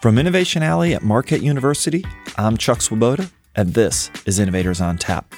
[0.00, 2.06] From Innovation Alley at Marquette University,
[2.38, 5.34] I'm Chuck Swoboda, and this is Innovators on Tap,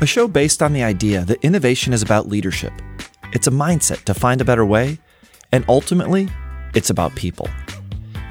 [0.00, 2.72] a show based on the idea that innovation is about leadership.
[3.34, 4.98] It's a mindset to find a better way,
[5.52, 6.30] and ultimately,
[6.74, 7.46] it's about people.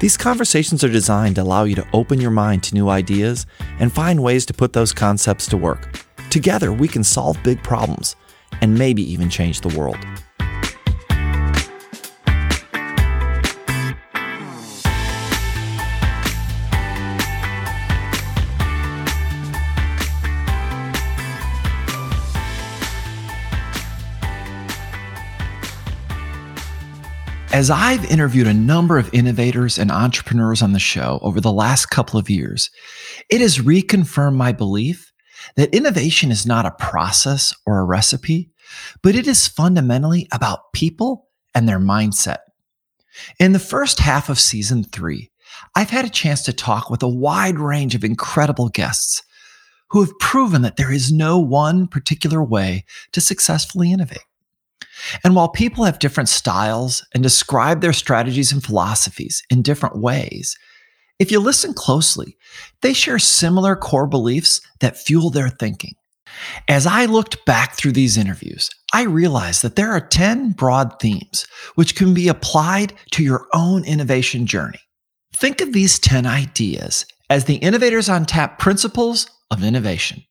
[0.00, 3.46] These conversations are designed to allow you to open your mind to new ideas
[3.78, 6.00] and find ways to put those concepts to work.
[6.30, 8.16] Together, we can solve big problems
[8.60, 10.04] and maybe even change the world.
[27.56, 31.86] As I've interviewed a number of innovators and entrepreneurs on the show over the last
[31.86, 32.70] couple of years,
[33.30, 35.10] it has reconfirmed my belief
[35.56, 38.50] that innovation is not a process or a recipe,
[39.02, 42.40] but it is fundamentally about people and their mindset.
[43.40, 45.30] In the first half of season three,
[45.74, 49.22] I've had a chance to talk with a wide range of incredible guests
[49.92, 54.25] who have proven that there is no one particular way to successfully innovate.
[55.24, 60.56] And while people have different styles and describe their strategies and philosophies in different ways,
[61.18, 62.36] if you listen closely,
[62.82, 65.94] they share similar core beliefs that fuel their thinking.
[66.68, 71.46] As I looked back through these interviews, I realized that there are 10 broad themes
[71.74, 74.80] which can be applied to your own innovation journey.
[75.32, 80.22] Think of these 10 ideas as the Innovators on Tap principles of innovation.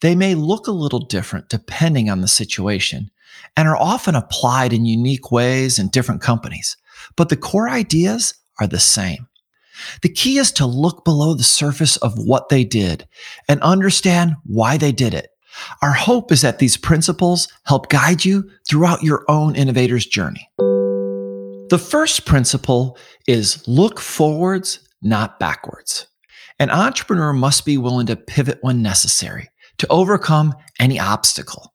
[0.00, 3.10] They may look a little different depending on the situation,
[3.56, 6.76] and are often applied in unique ways in different companies,
[7.16, 9.28] but the core ideas are the same.
[10.02, 13.06] The key is to look below the surface of what they did
[13.48, 15.28] and understand why they did it.
[15.82, 20.48] Our hope is that these principles help guide you throughout your own innovator's journey.
[21.70, 26.06] The first principle is look forwards, not backwards.
[26.58, 29.48] An entrepreneur must be willing to pivot when necessary
[29.78, 31.73] to overcome any obstacle.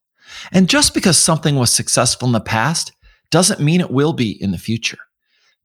[0.52, 2.92] And just because something was successful in the past
[3.32, 4.98] doesn't mean it will be in the future.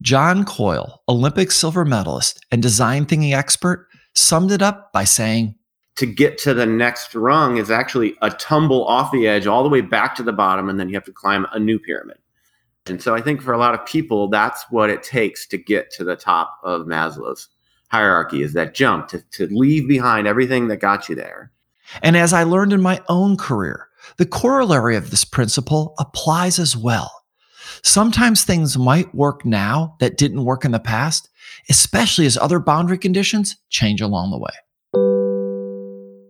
[0.02, 5.54] John Coyle, Olympic silver medalist and design thinking expert, summed it up by saying,
[5.96, 9.68] to get to the next rung is actually a tumble off the edge all the
[9.68, 12.18] way back to the bottom, and then you have to climb a new pyramid.
[12.86, 15.90] And so I think for a lot of people, that's what it takes to get
[15.92, 17.48] to the top of Maslow's
[17.88, 21.52] hierarchy is that jump to, to leave behind everything that got you there.
[22.02, 23.88] And as I learned in my own career,
[24.18, 27.10] the corollary of this principle applies as well.
[27.82, 31.28] Sometimes things might work now that didn't work in the past,
[31.68, 34.50] especially as other boundary conditions change along the way.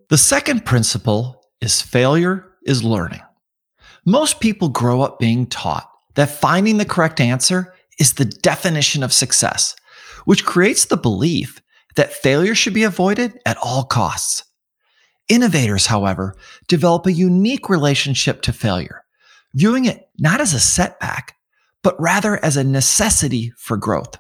[0.09, 3.23] The second principle is failure is learning.
[4.07, 9.13] Most people grow up being taught that finding the correct answer is the definition of
[9.13, 9.75] success,
[10.25, 11.61] which creates the belief
[11.97, 14.45] that failure should be avoided at all costs.
[15.29, 16.37] Innovators, however,
[16.69, 19.05] develop a unique relationship to failure,
[19.55, 21.37] viewing it not as a setback,
[21.83, 24.17] but rather as a necessity for growth.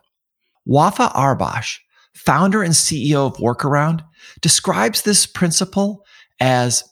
[0.64, 1.78] Wafa Arbash,
[2.14, 4.02] founder and CEO of Workaround,
[4.40, 6.04] describes this principle
[6.40, 6.84] as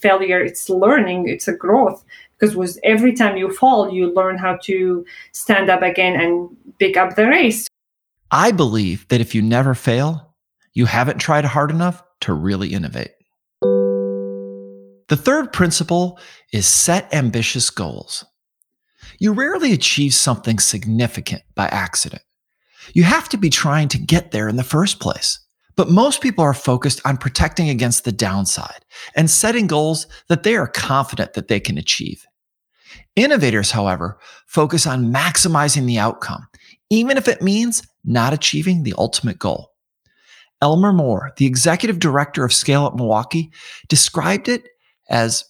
[0.00, 2.04] failure, it's learning, it's a growth.
[2.36, 6.48] Because with every time you fall, you learn how to stand up again and
[6.80, 7.68] pick up the race.
[8.32, 10.34] I believe that if you never fail,
[10.74, 13.12] you haven't tried hard enough to really innovate.
[15.12, 16.18] The third principle
[16.54, 18.24] is set ambitious goals.
[19.18, 22.22] You rarely achieve something significant by accident.
[22.94, 25.38] You have to be trying to get there in the first place.
[25.76, 30.56] But most people are focused on protecting against the downside and setting goals that they
[30.56, 32.24] are confident that they can achieve.
[33.14, 36.46] Innovators, however, focus on maximizing the outcome,
[36.88, 39.72] even if it means not achieving the ultimate goal.
[40.62, 43.52] Elmer Moore, the executive director of Scale Up Milwaukee,
[43.90, 44.68] described it
[45.08, 45.44] as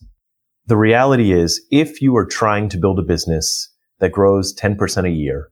[0.67, 3.71] the reality is if you are trying to build a business
[4.01, 5.51] that grows 10% a year,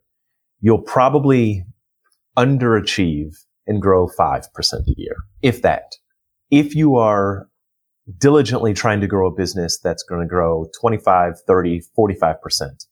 [0.61, 1.65] you'll probably
[2.37, 3.37] underachieve
[3.67, 4.45] and grow 5%
[4.75, 5.97] a year, if that.
[6.51, 7.49] If you are
[8.19, 12.87] diligently trying to grow a business that's going to grow 25, 30, 45%,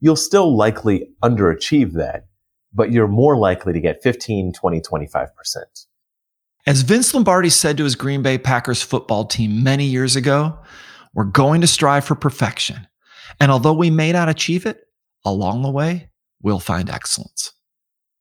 [0.00, 2.26] you'll still likely underachieve that,
[2.72, 5.28] but you're more likely to get 15, 20, 25%.
[6.66, 10.58] As Vince Lombardi said to his Green Bay Packers football team many years ago,
[11.12, 12.86] we're going to strive for perfection.
[13.38, 14.80] And although we may not achieve it,
[15.26, 16.08] along the way,
[16.42, 17.52] we'll find excellence.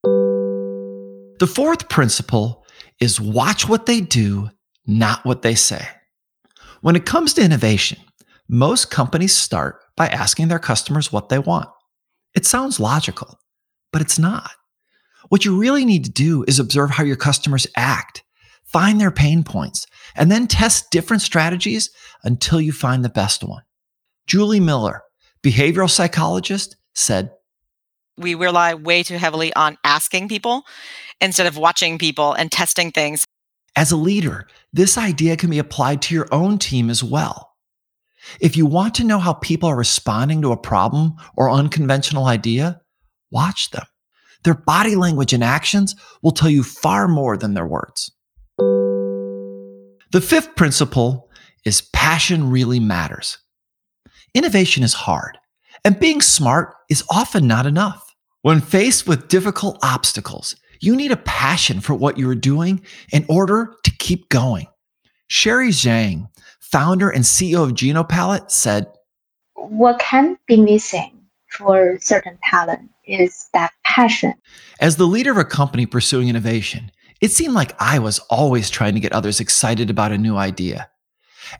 [0.03, 2.65] The fourth principle
[2.99, 4.49] is watch what they do,
[4.85, 5.87] not what they say.
[6.81, 7.99] When it comes to innovation,
[8.49, 11.69] most companies start by asking their customers what they want.
[12.35, 13.39] It sounds logical,
[13.93, 14.51] but it's not.
[15.29, 18.21] What you really need to do is observe how your customers act,
[18.73, 19.85] find their pain points,
[20.15, 21.91] and then test different strategies
[22.23, 23.61] until you find the best one.
[24.27, 25.03] Julie Miller,
[25.43, 27.31] behavioral psychologist, said,
[28.17, 30.63] We rely way too heavily on asking people
[31.21, 33.25] instead of watching people and testing things.
[33.75, 37.51] As a leader, this idea can be applied to your own team as well.
[38.39, 42.81] If you want to know how people are responding to a problem or unconventional idea,
[43.31, 43.85] watch them.
[44.43, 48.11] Their body language and actions will tell you far more than their words.
[50.13, 51.31] The fifth principle
[51.65, 53.39] is passion really matters.
[54.35, 55.39] Innovation is hard,
[55.83, 58.13] and being smart is often not enough.
[58.43, 63.25] When faced with difficult obstacles, you need a passion for what you are doing in
[63.27, 64.67] order to keep going.
[65.29, 66.29] Sherry Zhang,
[66.59, 68.85] founder and CEO of GenoPalette, said,
[69.55, 74.35] What can be missing for certain talent is that passion.
[74.79, 76.91] As the leader of a company pursuing innovation,
[77.23, 80.89] it seemed like I was always trying to get others excited about a new idea.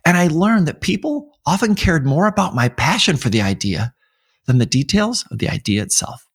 [0.04, 3.94] And I learned that people often cared more about my passion for the idea
[4.44, 6.28] than the details of the idea itself.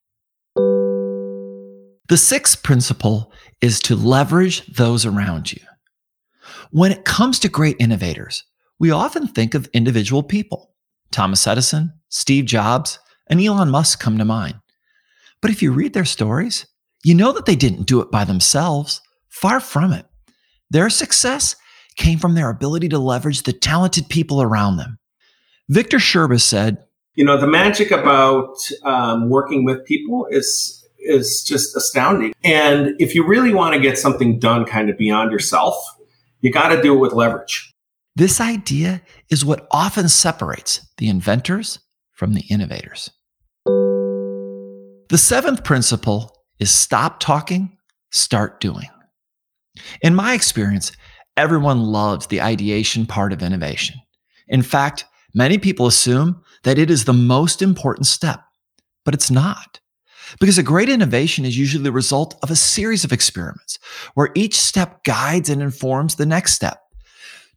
[0.55, 3.31] The sixth principle
[3.61, 5.61] is to leverage those around you.
[6.71, 8.43] When it comes to great innovators,
[8.79, 10.71] we often think of individual people.
[11.11, 12.97] Thomas Edison, Steve Jobs,
[13.27, 14.55] and Elon Musk come to mind.
[15.39, 16.65] But if you read their stories,
[17.03, 19.01] you know that they didn't do it by themselves.
[19.29, 20.05] Far from it.
[20.69, 21.55] Their success
[21.95, 24.99] came from their ability to leverage the talented people around them.
[25.69, 26.83] Victor Sherbis said,
[27.15, 32.33] You know, the magic about um, working with people is is just astounding.
[32.43, 35.75] And if you really want to get something done kind of beyond yourself,
[36.41, 37.73] you got to do it with leverage.
[38.15, 41.79] This idea is what often separates the inventors
[42.11, 43.09] from the innovators.
[43.65, 47.77] The seventh principle is stop talking,
[48.11, 48.89] start doing.
[50.01, 50.91] In my experience,
[51.37, 53.95] everyone loves the ideation part of innovation.
[54.47, 58.41] In fact, many people assume that it is the most important step,
[59.05, 59.79] but it's not.
[60.39, 63.79] Because a great innovation is usually the result of a series of experiments
[64.13, 66.79] where each step guides and informs the next step.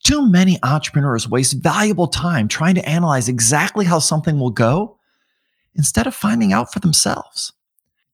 [0.05, 4.99] Too many entrepreneurs waste valuable time trying to analyze exactly how something will go
[5.75, 7.53] instead of finding out for themselves.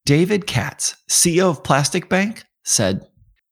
[0.05, 3.07] David Katz, CEO of Plastic Bank, said,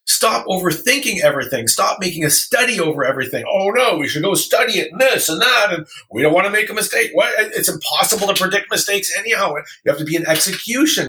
[0.06, 1.66] Stop overthinking everything.
[1.66, 3.44] Stop making a study over everything.
[3.48, 6.46] Oh no, we should go study it and this and that, and we don't want
[6.46, 7.10] to make a mistake.
[7.12, 7.34] What?
[7.38, 9.54] It's impossible to predict mistakes anyhow.
[9.84, 11.08] You have to be in execution.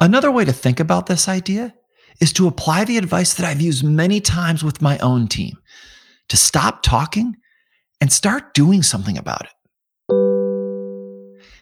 [0.00, 1.74] Another way to think about this idea
[2.20, 5.58] is to apply the advice that I've used many times with my own team
[6.28, 7.36] to stop talking
[8.00, 9.50] and start doing something about it.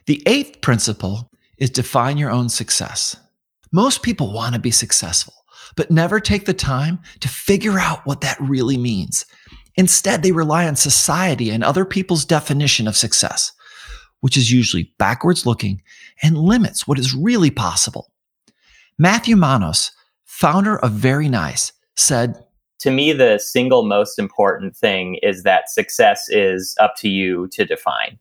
[0.07, 3.17] The eighth principle is define your own success.
[3.73, 5.35] Most people want to be successful
[5.75, 9.27] but never take the time to figure out what that really means.
[9.77, 13.53] Instead, they rely on society and other people's definition of success,
[14.21, 15.83] which is usually backwards looking
[16.23, 18.11] and limits what is really possible.
[18.99, 19.93] Matthew Manos,
[20.25, 22.43] founder of Very Nice, said,
[22.81, 27.67] To me, the single most important thing is that success is up to you to
[27.67, 28.19] define.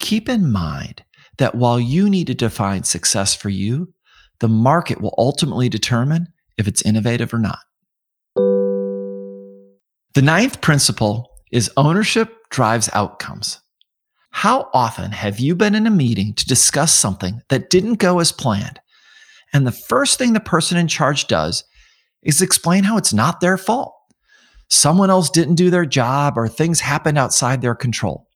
[0.00, 1.02] Keep in mind
[1.38, 3.92] that while you need to define success for you,
[4.40, 6.28] the market will ultimately determine
[6.58, 7.60] if it's innovative or not.
[10.14, 13.60] The ninth principle is ownership drives outcomes.
[14.30, 18.32] How often have you been in a meeting to discuss something that didn't go as
[18.32, 18.80] planned?
[19.52, 21.64] And the first thing the person in charge does
[22.22, 23.94] is explain how it's not their fault.
[24.68, 28.28] Someone else didn't do their job or things happened outside their control.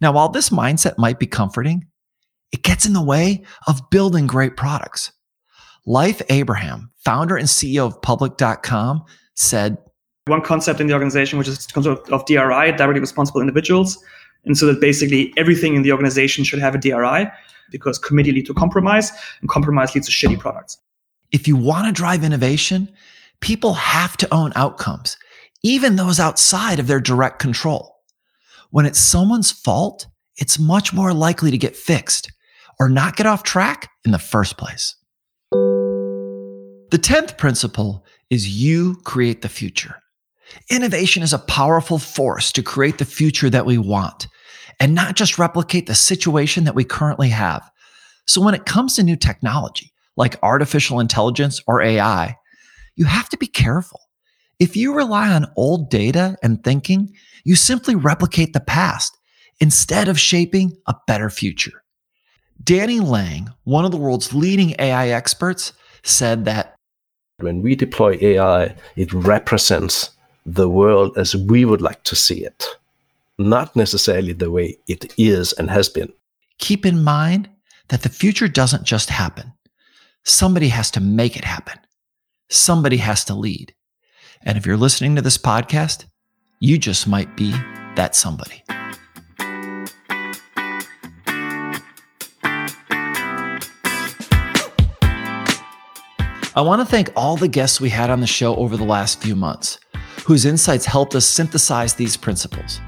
[0.00, 1.86] Now, while this mindset might be comforting,
[2.52, 5.12] it gets in the way of building great products.
[5.88, 9.02] Leif Abraham, founder and CEO of Public.com,
[9.34, 9.78] said
[10.26, 13.96] One concept in the organization, which is the concept of DRI, directly responsible individuals.
[14.44, 17.30] And so that basically everything in the organization should have a DRI
[17.70, 20.76] because committee lead to compromise and compromise leads to shitty products.
[21.32, 22.90] If you want to drive innovation,
[23.40, 25.16] people have to own outcomes,
[25.62, 27.96] even those outside of their direct control.
[28.68, 32.30] When it's someone's fault, it's much more likely to get fixed
[32.78, 34.94] or not get off track in the first place.
[36.90, 39.96] The 10th principle is you create the future.
[40.70, 44.26] Innovation is a powerful force to create the future that we want
[44.80, 47.68] and not just replicate the situation that we currently have.
[48.26, 52.36] So when it comes to new technology, like artificial intelligence or AI,
[52.96, 54.00] you have to be careful.
[54.58, 57.14] If you rely on old data and thinking,
[57.44, 59.16] you simply replicate the past
[59.60, 61.82] instead of shaping a better future.
[62.62, 66.74] Danny Lange, one of the world's leading AI experts, said that
[67.40, 70.10] When we deploy AI, it represents
[70.44, 72.66] the world as we would like to see it,
[73.38, 76.12] not necessarily the way it is and has been.
[76.58, 77.48] Keep in mind
[77.88, 79.52] that the future doesn't just happen.
[80.24, 81.78] Somebody has to make it happen.
[82.48, 83.72] Somebody has to lead.
[84.42, 86.06] And if you're listening to this podcast,
[86.58, 87.52] you just might be
[87.94, 88.64] that somebody.
[96.58, 99.22] I want to thank all the guests we had on the show over the last
[99.22, 99.78] few months,
[100.26, 102.80] whose insights helped us synthesize these principles.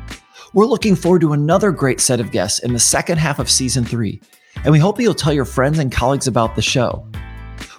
[0.55, 3.85] We're looking forward to another great set of guests in the second half of season
[3.85, 4.21] three,
[4.65, 7.09] and we hope you'll tell your friends and colleagues about the show.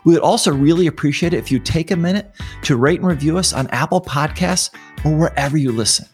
[0.06, 2.32] We would also really appreciate it if you take a minute
[2.62, 6.06] to rate and review us on Apple Podcasts or wherever you listen.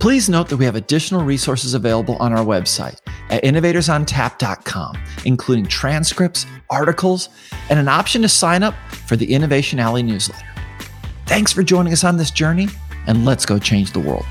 [0.00, 2.98] Please note that we have additional resources available on our website
[3.30, 7.30] at innovatorsontap.com, including transcripts, articles,
[7.68, 8.74] and an option to sign up
[9.08, 10.44] for the Innovation Alley newsletter.
[11.26, 12.68] Thanks for joining us on this journey,
[13.06, 14.26] and let's go change the world.